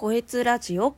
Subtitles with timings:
[0.00, 0.94] こえつラジオ。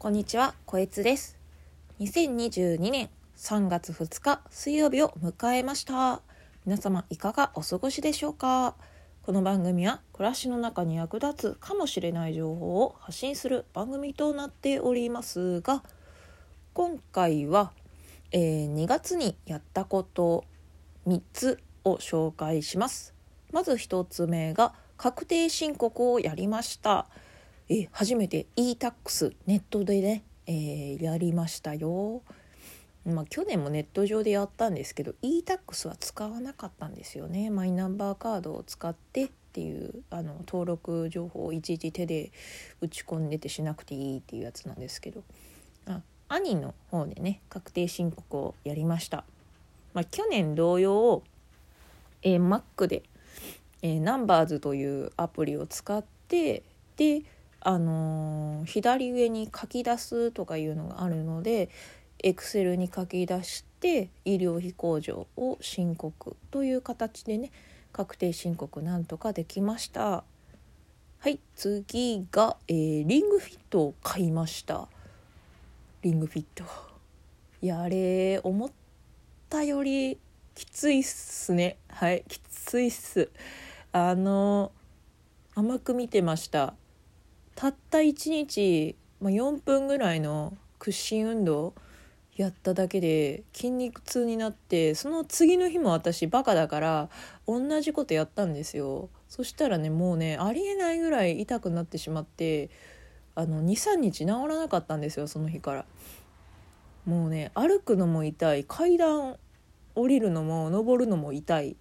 [0.00, 1.38] こんにちはこえつです。
[2.00, 6.20] 2022年3月2日水曜日を迎えました。
[6.66, 8.74] 皆様いかがお過ごしでしょうか？
[9.22, 15.84] この番組は暮らしの中に役立つかもしれない情報を発信する番組となっておりますが
[16.74, 17.70] 今回は、
[18.32, 20.42] えー2月にやったこと
[21.08, 23.14] 3つを紹介します。
[23.50, 27.06] まず1つ目が確定申告をやりました。
[27.70, 32.22] え初めて e-tax ネットでね、えーやりましたよ。
[33.06, 37.48] まあ、去年もネット上でやったんですけど e-tax は使わなかったんですよね。
[37.48, 42.32] マイナンバーカードを使ってっていうあの登録情報をいちいち手で
[42.82, 45.24] 打ち込んでてしなくていいっていうやつなんですけど。
[45.86, 49.24] あ兄の方でね確定申告をやりました、
[49.98, 51.24] まあ、去年同様、
[52.22, 53.02] えー Mac で、
[53.82, 56.62] えー、ナンバーズというアプリを使って
[56.96, 57.22] で
[57.58, 61.68] あのー左上に書き出すとかいうのがあるので
[62.22, 67.50] Excel に書き出して医療費控除を申告という形でね
[67.92, 70.22] 確定申告なんとかできました。
[71.18, 74.86] はい次が、えーリングフィットを買いました。
[76.02, 76.62] リングフィット。
[77.60, 78.70] やれ思っ
[79.48, 80.18] ったより
[80.54, 81.78] きついっすね。
[81.88, 82.22] はい。
[82.28, 83.30] きついっす。
[83.92, 84.72] あの
[85.54, 86.74] 甘く見てました。
[87.54, 91.72] たった1日、まあ、4分ぐらいの屈伸運動
[92.36, 97.08] やっただけで筋肉痛になってその次の日も私バカだから
[97.46, 99.08] 同じことやったんですよ。
[99.30, 102.68] そしたらねもうねありえないぐらい痛くなってしまって
[103.34, 105.86] あの23日治らなかったんですよその日から。
[107.08, 109.36] もうね歩くのも痛い階段
[109.94, 111.76] 降りるのも登るのも痛い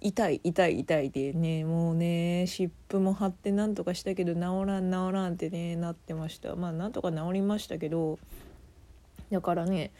[0.00, 6.56] 痛い痛い痛いでねもうね湿布も貼ってなんとかしたけど治らん治らんってねなってました。
[6.56, 8.18] まあなんとか治りましたけど
[9.30, 9.92] だからね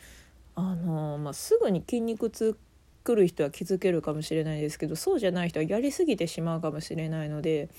[0.55, 2.57] あのまあ、すぐに筋肉痛
[3.05, 7.71] くる人は気づけるかもしれないですけどそうじゃない人はやりすぎてしまうかもしれないので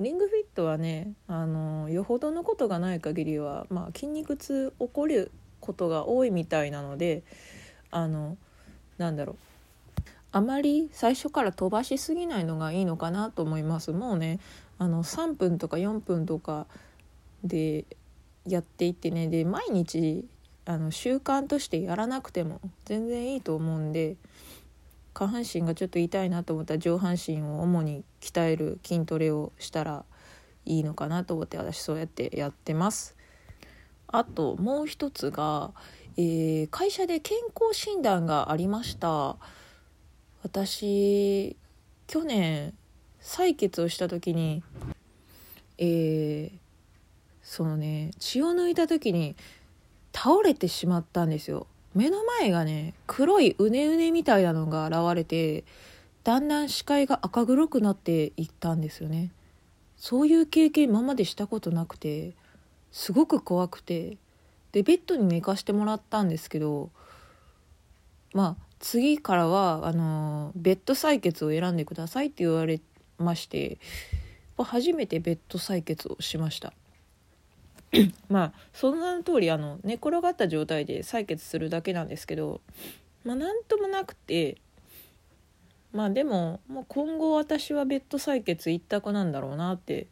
[0.00, 5.30] リングフィットはねあのよほどのことがない限りは、まあ、筋肉痛起こる
[5.66, 7.22] ことが多いみたいなので
[7.90, 8.36] あの
[8.98, 9.36] なんだろう
[10.32, 14.38] あまり最初から飛ばしすぎないのがいいのかなと思いますもうね
[14.78, 16.66] あの3分とか4分とか
[17.42, 17.84] で
[18.46, 20.24] やっていってねで毎日
[20.66, 24.16] あの習慣としてやらなくても全然いいと思うんで
[25.14, 30.04] 下半身がちょっと痛いなと思ったら上半身を主に鍛える筋トレをしたら
[30.66, 33.15] いいのかなと思って私そうやってやってます。
[34.08, 35.72] あともう一つが、
[36.16, 39.36] えー会社で健康診断がありました。
[40.42, 41.56] 私
[42.06, 42.72] 去年
[43.20, 44.62] 採血をした時に
[45.78, 46.66] えー
[47.42, 49.36] そのね血を抜いた時に
[50.12, 55.64] 倒れてしまったんですよ目の前がね黒いうねうねみたいなのが現れて
[56.24, 59.30] だんだん視界が赤黒くなっていったんですよね
[59.96, 62.34] そういう経験今までしたことなくて
[62.96, 64.16] すごく怖くて
[64.72, 66.88] でベッドに寝かしてもらったんですけど
[68.32, 72.80] まあ次からはあのベッド採血を選んでくださいって言われ
[73.18, 73.78] まして
[74.56, 76.72] 初めてベッド採血をしました
[78.30, 82.62] まあその名の通りあの寝転がった状態で採血するだけなんですけど
[83.24, 84.56] まあなんともなくて
[85.92, 90.06] まあでももう今後私はベッド採血一択なんだろうなって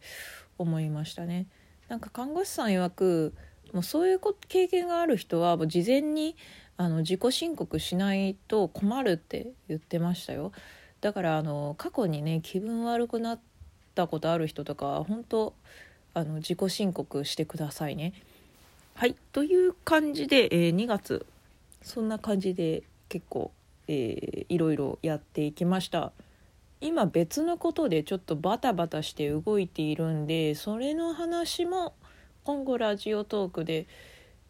[0.59, 1.47] 思いましたね。
[1.95, 3.33] なんか看護師さん曰く
[3.73, 6.35] もうそういう経験がある人はもう事前に
[6.77, 10.51] あの自己申告しないと困るって言ってましたよ。
[11.03, 13.41] だからあの過去にね気分悪くなっ
[13.95, 15.55] たことある人とかは本当
[16.15, 18.13] あの自己申告してくださいね。
[18.97, 21.25] はいという感じで、えー2月
[21.81, 23.53] そんな感じで結構、
[23.87, 26.11] えーいろいろやっていきました。
[26.85, 31.95] 今別のことでちょっとバタバタして動いているんでそれの話も
[32.45, 33.87] 今後ラジオトークで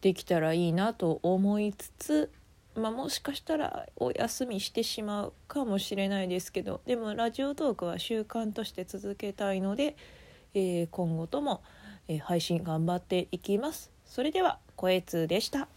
[0.01, 2.29] できたらいいなと思いつつ、
[2.75, 9.95] まあ、もしかしたらお休みしてしまうかもしれないですけどでもラジオトークは習慣として続けたいので、
[10.53, 11.63] えー今後とも、
[12.09, 13.91] え配信頑張っていきます。
[14.05, 15.69] それでは、声通でした。